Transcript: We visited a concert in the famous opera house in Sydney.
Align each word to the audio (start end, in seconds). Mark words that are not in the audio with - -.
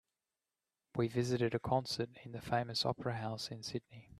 We 0.95 1.07
visited 1.09 1.53
a 1.53 1.59
concert 1.59 2.09
in 2.23 2.31
the 2.31 2.41
famous 2.41 2.87
opera 2.87 3.17
house 3.17 3.49
in 3.51 3.61
Sydney. 3.61 4.09